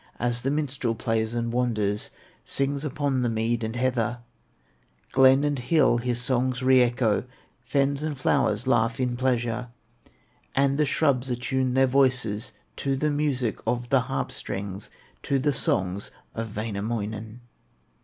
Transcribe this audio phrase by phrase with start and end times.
[0.19, 2.09] As the minstrel plays and wanders,
[2.43, 4.21] Sings upon the mead and heather,
[5.11, 7.25] Glen and hill his songs re echo,
[7.63, 9.67] Ferns and flowers laugh in pleasure,
[10.55, 14.89] And the shrubs attune their voices To the music of the harp strings,
[15.21, 17.41] To the songs of Wainamoinen.